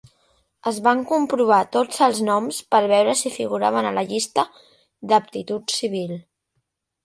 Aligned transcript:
Es 0.69 0.77
van 0.87 1.03
comprovar 1.11 1.59
tots 1.77 1.99
els 2.07 2.23
noms 2.31 2.63
per 2.75 2.81
veure 2.93 3.15
si 3.21 3.33
figuraven 3.37 3.91
a 3.93 3.95
la 4.01 4.07
llista 4.11 4.49
d'aptitud 5.13 5.79
civil. 5.79 6.21